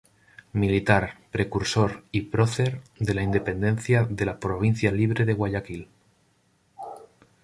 Militar, 0.53 1.19
precursor 1.29 2.03
y 2.11 2.21
prócer 2.21 2.81
de 2.97 3.13
la 3.13 3.21
independencia 3.21 4.03
de 4.09 4.25
la 4.25 4.39
Provincia 4.39 4.91
Libre 4.91 5.25
de 5.25 5.33
Guayaquil. 5.33 5.89